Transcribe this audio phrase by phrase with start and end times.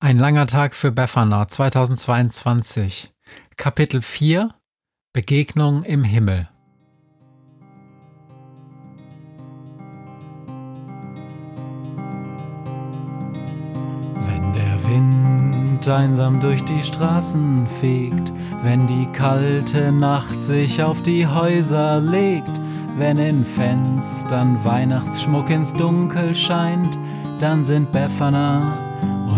[0.00, 3.12] Ein langer Tag für Befana 2022.
[3.56, 4.54] Kapitel 4
[5.12, 6.48] Begegnung im Himmel.
[14.14, 21.26] Wenn der Wind einsam durch die Straßen fegt, wenn die kalte Nacht sich auf die
[21.26, 22.52] Häuser legt,
[22.96, 26.96] wenn in Fenstern Weihnachtsschmuck ins Dunkel scheint,
[27.40, 28.87] dann sind Befana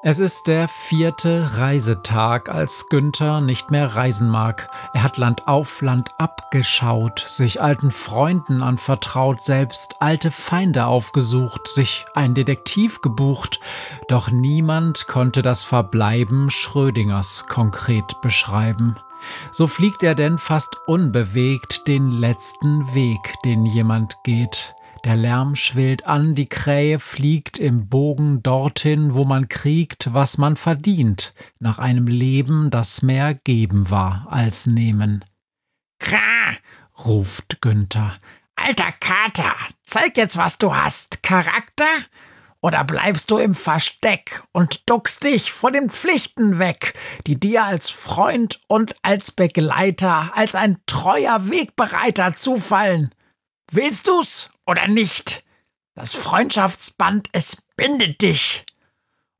[0.00, 4.70] Es ist der vierte Reisetag, als Günther nicht mehr reisen mag.
[4.92, 12.06] Er hat Land auf Land abgeschaut, sich alten Freunden anvertraut, selbst alte Feinde aufgesucht, sich
[12.14, 13.58] ein Detektiv gebucht,
[14.06, 19.00] doch niemand konnte das Verbleiben Schrödingers konkret beschreiben.
[19.50, 24.76] So fliegt er denn fast unbewegt den letzten Weg, den jemand geht.
[25.04, 30.56] Der Lärm schwillt an, die Krähe fliegt im Bogen dorthin, wo man kriegt, was man
[30.56, 35.24] verdient, nach einem Leben, das mehr geben war als nehmen.
[36.00, 36.18] Kra!
[37.04, 38.16] ruft Günther.
[38.56, 39.54] Alter Kater,
[39.84, 41.22] zeig jetzt, was du hast.
[41.22, 41.86] Charakter?
[42.60, 46.94] Oder bleibst du im Versteck und duckst dich vor den Pflichten weg,
[47.28, 53.14] die dir als Freund und als Begleiter, als ein treuer Wegbereiter zufallen?
[53.70, 55.44] Willst du's oder nicht.
[55.94, 58.64] Das Freundschaftsband, es bindet dich.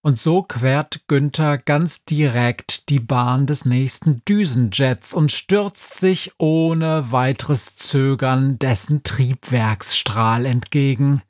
[0.00, 7.12] Und so quert Günther ganz direkt die Bahn des nächsten Düsenjets und stürzt sich ohne
[7.12, 11.22] weiteres Zögern dessen Triebwerksstrahl entgegen.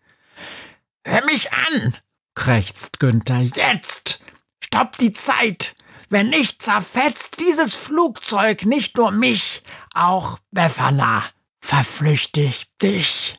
[1.05, 1.97] Hör mich an,
[2.35, 3.41] krächzt Günther.
[3.41, 4.21] Jetzt!
[4.63, 5.75] Stopp die Zeit!
[6.11, 11.25] Wenn nicht, zerfetzt dieses Flugzeug nicht nur mich, auch Befana
[11.61, 13.39] verflüchtigt dich.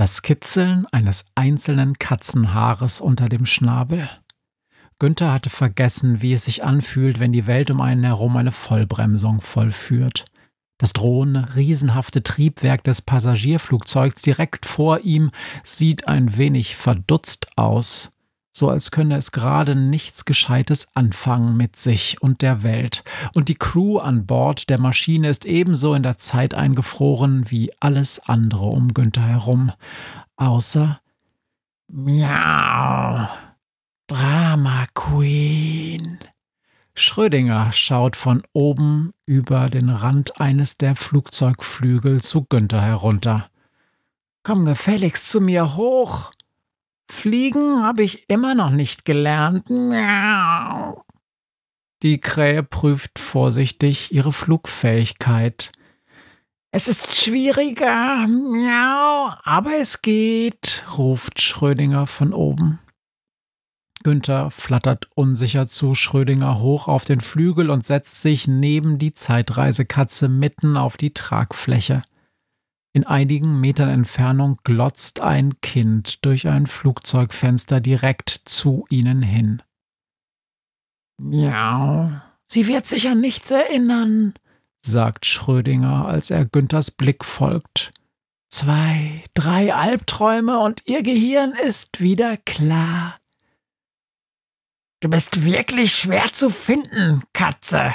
[0.00, 4.08] Das Kitzeln eines einzelnen Katzenhaares unter dem Schnabel.
[4.98, 9.42] Günther hatte vergessen, wie es sich anfühlt, wenn die Welt um einen herum eine Vollbremsung
[9.42, 10.24] vollführt.
[10.78, 15.32] Das drohende, riesenhafte Triebwerk des Passagierflugzeugs direkt vor ihm
[15.64, 18.10] sieht ein wenig verdutzt aus
[18.52, 23.54] so als könne es gerade nichts Gescheites anfangen mit sich und der Welt, und die
[23.54, 28.92] Crew an Bord der Maschine ist ebenso in der Zeit eingefroren wie alles andere um
[28.92, 29.72] Günther herum,
[30.36, 31.00] außer
[31.88, 33.28] Miau,
[34.06, 36.18] Drama Queen.
[36.94, 43.48] Schrödinger schaut von oben über den Rand eines der Flugzeugflügel zu Günther herunter.
[44.42, 46.32] Komm gefälligst zu mir hoch,
[47.10, 49.68] Fliegen habe ich immer noch nicht gelernt.
[49.68, 51.04] Miau.
[52.02, 55.72] Die Krähe prüft vorsichtig ihre Flugfähigkeit.
[56.72, 62.78] Es ist schwieriger, miau, aber es geht, ruft Schrödinger von oben.
[64.02, 70.28] Günther flattert unsicher zu Schrödinger hoch auf den Flügel und setzt sich neben die Zeitreisekatze
[70.28, 72.02] mitten auf die Tragfläche.
[72.92, 79.62] In einigen Metern Entfernung glotzt ein Kind durch ein Flugzeugfenster direkt zu ihnen hin.
[81.18, 82.10] Miau.
[82.48, 84.34] Sie wird sich an nichts erinnern,
[84.84, 87.92] sagt Schrödinger, als er Günthers Blick folgt.
[88.48, 93.20] Zwei, drei Albträume und ihr Gehirn ist wieder klar.
[95.00, 97.94] Du bist wirklich schwer zu finden, Katze,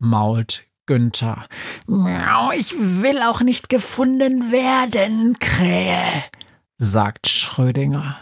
[0.00, 1.44] mault Günther.
[1.86, 6.24] Miau, ich will auch nicht gefunden werden, Krähe,
[6.78, 8.18] sagt Schrödinger.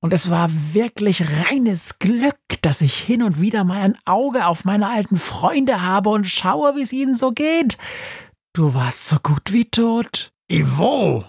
[0.00, 4.64] Und es war wirklich reines Glück, dass ich hin und wieder mal ein Auge auf
[4.64, 7.78] meine alten Freunde habe und schaue, wie es ihnen so geht.
[8.52, 10.30] Du warst so gut wie tot.
[10.48, 11.24] Ivo,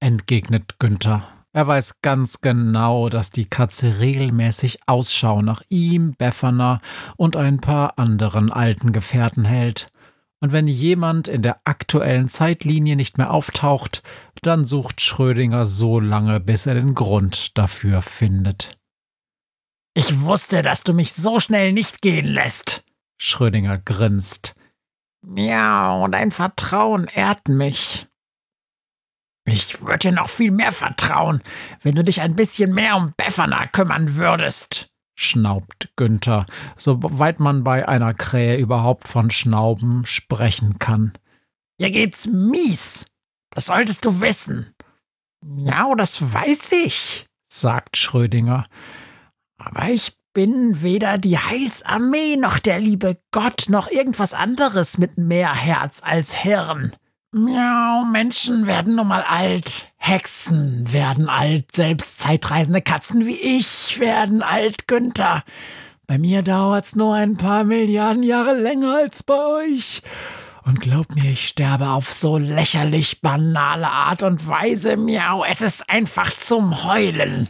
[0.00, 1.28] entgegnet Günther.
[1.52, 6.80] Er weiß ganz genau, dass die Katze regelmäßig Ausschau nach ihm, Befana
[7.16, 9.86] und ein paar anderen alten Gefährten hält.
[10.44, 14.02] Und wenn jemand in der aktuellen Zeitlinie nicht mehr auftaucht,
[14.42, 18.72] dann sucht Schrödinger so lange, bis er den Grund dafür findet.
[19.94, 22.84] Ich wusste, dass du mich so schnell nicht gehen lässt.
[23.16, 24.54] Schrödinger grinst.
[25.22, 28.06] Miau, dein Vertrauen ehrt mich.
[29.46, 31.42] Ich würde dir noch viel mehr vertrauen,
[31.82, 36.46] wenn du dich ein bisschen mehr um Befana kümmern würdest, schnaubt Günther,
[36.76, 41.12] soweit man bei einer Krähe überhaupt von Schnauben sprechen kann.
[41.80, 43.06] Dir geht's mies.
[43.50, 44.74] Das solltest du wissen.
[45.56, 48.66] Ja, das weiß ich, sagt Schrödinger.
[49.58, 55.54] Aber ich bin weder die Heilsarmee noch der liebe Gott noch irgendwas anderes mit mehr
[55.54, 56.94] Herz als Hirn.
[57.36, 64.40] Miau, Menschen werden nun mal alt, Hexen werden alt, selbst zeitreisende Katzen wie ich werden
[64.40, 65.42] alt, Günther.
[66.06, 70.02] Bei mir dauert's nur ein paar Milliarden Jahre länger als bei euch.
[70.64, 75.90] Und glaub mir, ich sterbe auf so lächerlich banale Art und Weise, miau, es ist
[75.90, 77.48] einfach zum Heulen.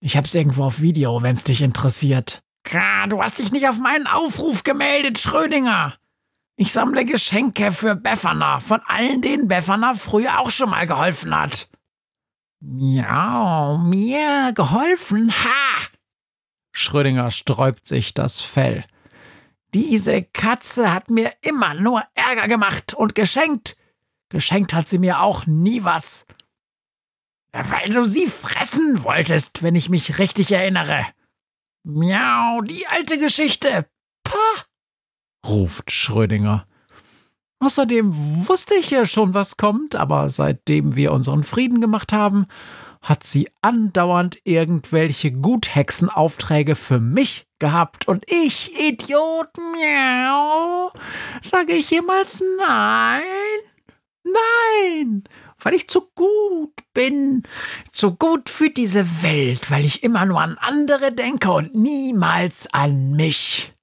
[0.00, 2.42] Ich hab's irgendwo auf Video, wenn's dich interessiert.
[2.64, 5.94] Klar, du hast dich nicht auf meinen Aufruf gemeldet, Schrödinger.
[6.56, 11.68] Ich sammle Geschenke für Befana, von allen, denen Befana früher auch schon mal geholfen hat.
[12.60, 15.32] Miau, mir geholfen?
[15.32, 15.88] Ha!
[16.72, 18.84] Schrödinger sträubt sich das Fell.
[19.74, 23.76] Diese Katze hat mir immer nur Ärger gemacht und geschenkt.
[24.28, 26.24] Geschenkt hat sie mir auch nie was.
[27.52, 31.06] Weil du sie fressen wolltest, wenn ich mich richtig erinnere.
[31.84, 33.86] Miau, die alte Geschichte.
[35.46, 36.66] Ruft Schrödinger.
[37.60, 38.12] Außerdem
[38.48, 42.46] wusste ich ja schon, was kommt, aber seitdem wir unseren Frieden gemacht haben,
[43.00, 50.90] hat sie andauernd irgendwelche Guthexenaufträge für mich gehabt und ich, Idiot, miau,
[51.42, 53.22] sage ich jemals nein?
[54.24, 55.24] Nein,
[55.60, 57.42] weil ich zu gut bin,
[57.92, 63.12] zu gut für diese Welt, weil ich immer nur an andere denke und niemals an
[63.12, 63.73] mich.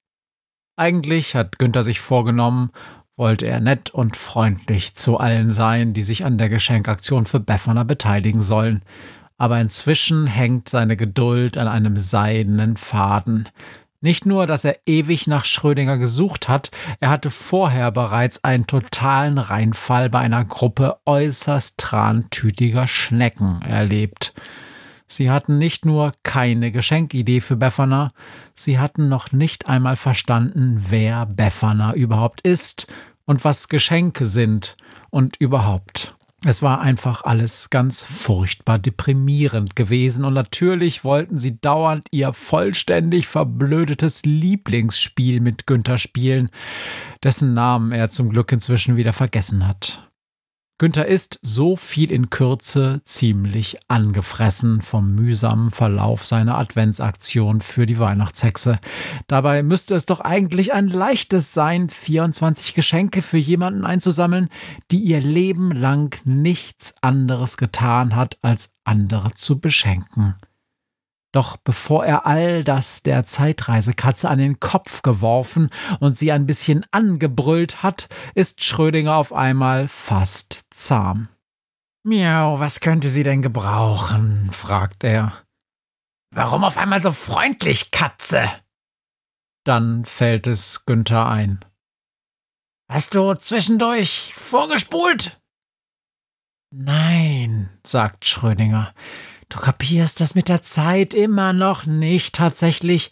[0.81, 2.71] Eigentlich hat Günther sich vorgenommen,
[3.15, 7.83] wollte er nett und freundlich zu allen sein, die sich an der Geschenkaktion für Befana
[7.83, 8.81] beteiligen sollen.
[9.37, 13.47] Aber inzwischen hängt seine Geduld an einem seidenen Faden.
[13.99, 19.37] Nicht nur, dass er ewig nach Schrödinger gesucht hat, er hatte vorher bereits einen totalen
[19.37, 24.33] Reinfall bei einer Gruppe äußerst trantütiger Schnecken erlebt.
[25.11, 28.13] Sie hatten nicht nur keine Geschenkidee für Befana,
[28.55, 32.87] sie hatten noch nicht einmal verstanden, wer Befana überhaupt ist
[33.25, 34.77] und was Geschenke sind
[35.09, 36.15] und überhaupt.
[36.45, 43.27] Es war einfach alles ganz furchtbar deprimierend gewesen und natürlich wollten sie dauernd ihr vollständig
[43.27, 46.49] verblödetes Lieblingsspiel mit Günther spielen,
[47.21, 50.10] dessen Namen er zum Glück inzwischen wieder vergessen hat.
[50.81, 57.99] Günther ist so viel in Kürze ziemlich angefressen vom mühsamen Verlauf seiner Adventsaktion für die
[57.99, 58.79] Weihnachtshexe.
[59.27, 64.49] Dabei müsste es doch eigentlich ein leichtes sein, 24 Geschenke für jemanden einzusammeln,
[64.89, 70.33] die ihr Leben lang nichts anderes getan hat, als andere zu beschenken.
[71.31, 76.85] Doch bevor er all das der Zeitreisekatze an den Kopf geworfen und sie ein bisschen
[76.91, 81.29] angebrüllt hat, ist Schrödinger auf einmal fast zahm.
[82.03, 84.49] Miau, was könnte sie denn gebrauchen?
[84.51, 85.33] fragt er.
[86.33, 88.49] Warum auf einmal so freundlich, Katze?
[89.63, 91.63] Dann fällt es Günther ein.
[92.91, 95.39] Hast du zwischendurch vorgespult?
[96.73, 98.93] Nein, sagt Schrödinger.
[99.51, 103.11] Du kapierst das mit der Zeit immer noch nicht tatsächlich.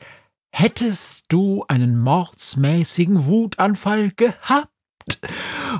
[0.51, 4.69] Hättest du einen mordsmäßigen Wutanfall gehabt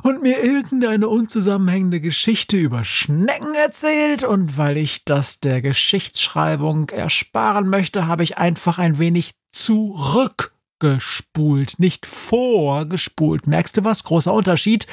[0.04, 7.70] und mir irgendeine unzusammenhängende Geschichte über Schnecken erzählt, und weil ich das der Geschichtsschreibung ersparen
[7.70, 13.48] möchte, habe ich einfach ein wenig zurück gespult, nicht vorgespult.
[13.48, 14.04] Merkst du was?
[14.04, 14.88] Großer Unterschied.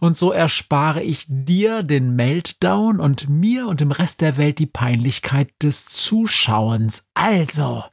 [0.00, 4.66] Und so erspare ich dir den Meltdown und mir und dem Rest der Welt die
[4.66, 7.08] Peinlichkeit des Zuschauens.
[7.14, 7.84] Also,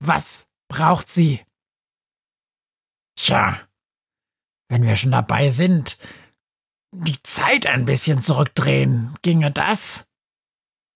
[0.00, 1.40] was braucht sie?
[3.16, 3.58] Tja,
[4.68, 5.98] wenn wir schon dabei sind,
[6.92, 10.06] die Zeit ein bisschen zurückdrehen, ginge das?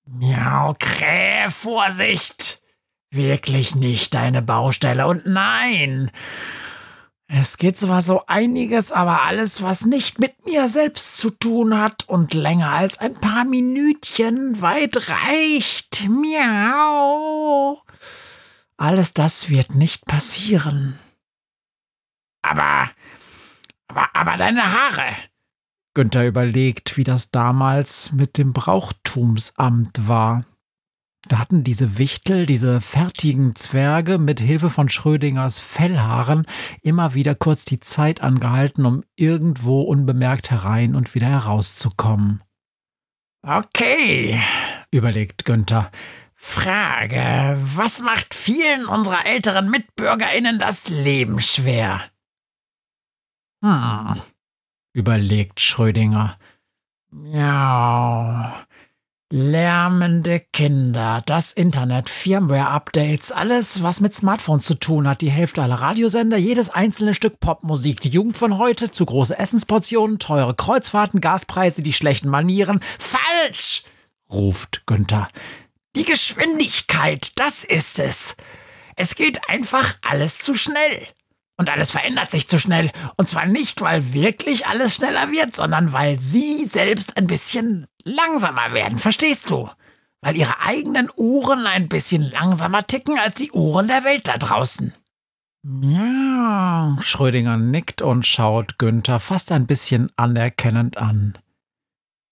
[0.07, 2.63] Miau, Krähe, Vorsicht!
[3.17, 5.07] Wirklich nicht deine Baustelle.
[5.07, 6.11] Und nein,
[7.29, 12.09] Es geht zwar so einiges, aber alles, was nicht mit mir selbst zu tun hat
[12.09, 16.09] und länger als ein paar Minütchen weit reicht.
[16.09, 17.83] Miau.
[18.77, 20.99] Alles das wird nicht passieren.
[22.43, 22.91] Aber,
[23.89, 25.17] aber, aber deine Haare.
[25.95, 30.45] Günther überlegt, wie das damals mit dem Brauchtumsamt war.
[31.28, 36.47] Da hatten diese Wichtel, diese fertigen Zwerge mit Hilfe von Schrödingers Fellhaaren
[36.83, 42.42] immer wieder kurz die Zeit angehalten, um irgendwo unbemerkt herein und wieder herauszukommen.
[43.42, 44.40] Okay,
[44.90, 45.90] überlegt Günther.
[46.35, 52.02] Frage, was macht vielen unserer älteren Mitbürgerinnen das Leben schwer?
[53.64, 54.21] Hm,
[54.92, 56.38] überlegt Schrödinger.
[57.25, 58.66] Ja,
[59.28, 65.75] Lärmende Kinder, das Internet, Firmware-Updates, alles, was mit Smartphones zu tun hat, die Hälfte aller
[65.75, 71.83] Radiosender, jedes einzelne Stück Popmusik, die Jugend von heute, zu große Essensportionen, teure Kreuzfahrten, Gaspreise,
[71.83, 72.78] die schlechten Manieren.
[73.00, 73.83] Falsch!
[74.30, 75.28] ruft Günther.
[75.97, 78.37] Die Geschwindigkeit, das ist es.
[78.95, 81.04] Es geht einfach alles zu schnell.
[81.59, 82.91] Und alles verändert sich zu schnell.
[83.17, 88.73] Und zwar nicht, weil wirklich alles schneller wird, sondern weil Sie selbst ein bisschen langsamer
[88.75, 89.71] werden, verstehst du?
[90.21, 94.93] Weil Ihre eigenen Uhren ein bisschen langsamer ticken als die Uhren der Welt da draußen.
[95.81, 101.39] Ja, Schrödinger nickt und schaut Günther fast ein bisschen anerkennend an.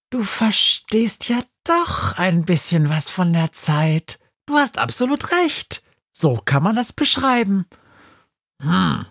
[0.09, 4.19] Du verstehst ja doch ein bisschen was von der Zeit.
[4.45, 5.83] Du hast absolut recht.
[6.13, 7.65] So kann man das beschreiben.
[8.61, 9.05] Hm,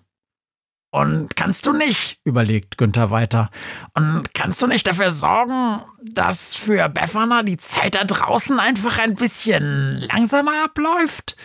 [0.94, 3.50] und kannst du nicht, überlegt Günther weiter,
[3.94, 9.16] und kannst du nicht dafür sorgen, dass für Befana die Zeit da draußen einfach ein
[9.16, 11.36] bisschen langsamer abläuft?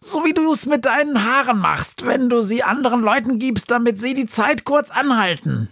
[0.00, 4.00] So wie du es mit deinen Haaren machst, wenn du sie anderen Leuten gibst, damit
[4.00, 5.68] sie die Zeit kurz anhalten.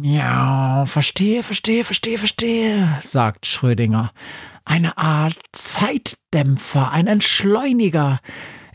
[0.00, 4.12] Ja, verstehe, verstehe, verstehe, verstehe, sagt Schrödinger.
[4.64, 8.20] Eine Art Zeitdämpfer, ein Entschleuniger,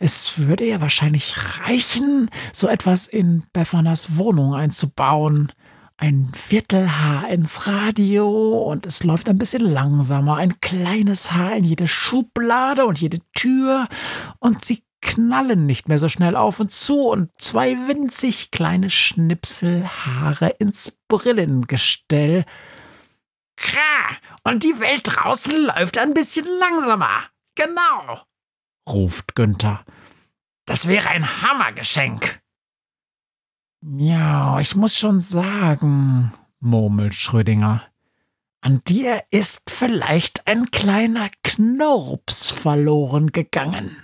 [0.02, 5.52] es würde ja wahrscheinlich reichen, so etwas in Befanas Wohnung einzubauen.
[5.96, 10.38] Ein Viertelhaar ins Radio und es läuft ein bisschen langsamer.
[10.38, 13.88] Ein kleines Haar in jede Schublade und jede Tür
[14.40, 20.50] und sie knallen nicht mehr so schnell auf und zu und zwei winzig kleine Schnipselhaare
[20.58, 22.46] ins Brillengestell.
[23.56, 27.26] Kra, und die Welt draußen läuft ein bisschen langsamer.
[27.54, 28.26] Genau
[28.88, 29.84] ruft Günther.
[30.66, 32.42] Das wäre ein Hammergeschenk.
[33.82, 37.84] Ja, ich muss schon sagen, murmelt Schrödinger.
[38.64, 43.98] An dir ist vielleicht ein kleiner Knurps verloren gegangen.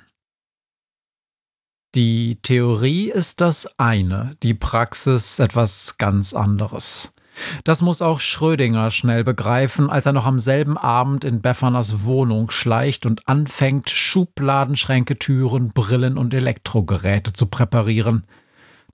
[1.94, 7.14] Die Theorie ist das eine, die Praxis etwas ganz anderes.
[7.64, 12.50] Das muss auch Schrödinger schnell begreifen, als er noch am selben Abend in Beffaners Wohnung
[12.52, 18.26] schleicht und anfängt, Schubladenschränke, Türen, Brillen und Elektrogeräte zu präparieren.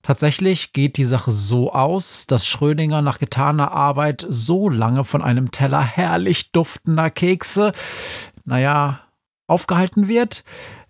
[0.02, 5.50] Tatsächlich geht die Sache so aus, dass Schrödinger nach getaner Arbeit so lange von einem
[5.50, 7.72] Teller herrlich duftender Kekse,
[8.44, 9.00] naja,
[9.46, 10.44] aufgehalten wird,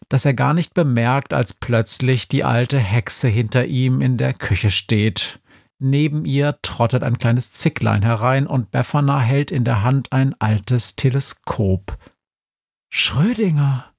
[0.08, 4.70] dass er gar nicht bemerkt, als plötzlich die alte Hexe hinter ihm in der Küche
[4.70, 5.38] steht.
[5.86, 10.96] Neben ihr trottet ein kleines Zicklein herein und Befana hält in der Hand ein altes
[10.96, 11.98] Teleskop.
[12.88, 13.92] Schrödinger,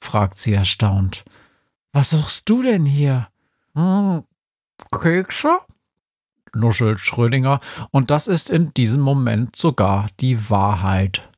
[0.00, 1.26] fragt sie erstaunt.
[1.92, 3.28] Was suchst du denn hier?
[3.74, 4.24] Hm,
[4.90, 5.58] Kekse?
[6.54, 11.28] nuschelt Schrödinger, und das ist in diesem Moment sogar die Wahrheit.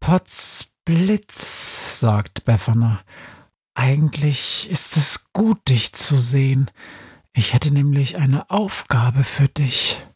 [0.00, 3.02] Potzblitz, sagt Befana.
[3.74, 6.70] Eigentlich ist es gut, dich zu sehen.
[7.34, 10.06] Ich hätte nämlich eine Aufgabe für dich.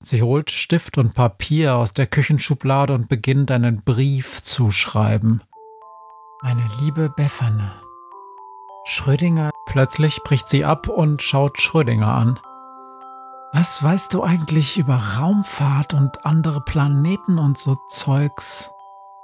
[0.00, 5.42] Sie holt Stift und Papier aus der Küchenschublade und beginnt einen Brief zu schreiben.
[6.42, 7.82] Meine liebe Befana.
[8.84, 9.50] Schrödinger.
[9.66, 12.38] Plötzlich bricht sie ab und schaut Schrödinger an.
[13.52, 18.70] Was weißt du eigentlich über Raumfahrt und andere Planeten und so Zeugs?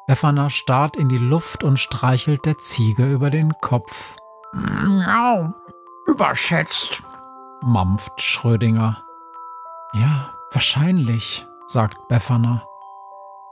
[0.09, 4.17] Befana starrt in die Luft und streichelt der Ziege über den Kopf.
[4.53, 5.55] Miau,
[6.07, 7.03] Überschätzt,
[7.63, 9.03] mampft Schrödinger.
[9.95, 12.67] Ja, wahrscheinlich, sagt Befana.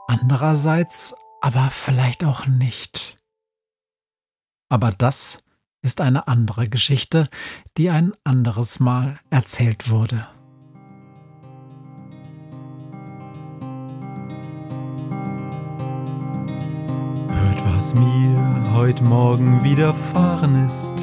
[0.07, 3.17] Andererseits aber vielleicht auch nicht.
[4.69, 5.39] Aber das
[5.81, 7.27] ist eine andere Geschichte,
[7.77, 10.27] die ein anderes Mal erzählt wurde.
[17.29, 21.02] Hört, was mir heute Morgen widerfahren ist